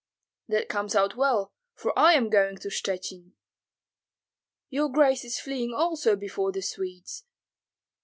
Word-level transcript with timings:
'""That 0.49 0.67
comes 0.67 0.95
out 0.95 1.15
well, 1.15 1.53
for 1.75 1.93
I 1.95 2.13
am 2.13 2.31
going 2.31 2.57
to 2.57 2.69
Shchuchyn." 2.69 3.33
"Your 4.71 4.89
grace 4.91 5.23
is 5.23 5.39
fleeing 5.39 5.75
also 5.75 6.15
before 6.15 6.51
the 6.51 6.63
Swedes?" 6.63 7.23